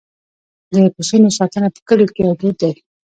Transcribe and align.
د 0.73 0.75
پسونو 0.95 1.29
ساتنه 1.37 1.67
په 1.75 1.79
کلیو 1.87 2.11
کې 2.15 2.21
یو 2.25 2.31
دود 2.39 2.55
دی. 2.61 2.71